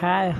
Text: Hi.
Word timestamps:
Hi. 0.00 0.34